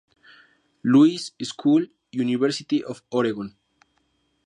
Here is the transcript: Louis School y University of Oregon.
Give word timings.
Louis 0.81 1.31
School 1.43 1.93
y 2.09 2.21
University 2.23 2.83
of 2.83 3.03
Oregon. 3.09 3.55